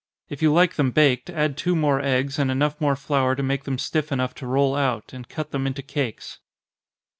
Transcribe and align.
If 0.29 0.41
you 0.41 0.51
like 0.51 0.77
them 0.77 0.89
baked, 0.89 1.29
add 1.29 1.55
two 1.55 1.75
more 1.75 2.01
eggs, 2.01 2.39
and 2.39 2.49
enough 2.49 2.81
more 2.81 2.95
flour 2.95 3.35
to 3.35 3.43
make 3.43 3.65
them 3.65 3.77
stiff 3.77 4.11
enough 4.11 4.33
to 4.41 4.47
roll 4.47 4.75
out, 4.75 5.13
and 5.13 5.29
cut 5.29 5.51
them 5.51 5.67
into 5.67 5.83
cakes. 5.83 6.39